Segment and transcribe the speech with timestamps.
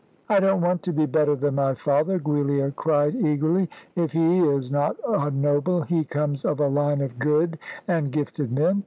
[0.29, 3.69] "I don't want to be better than my father!" Giulia cried eagerly.
[3.95, 8.51] "If he is not a noble, he comes of a line of good and gifted
[8.51, 8.79] men.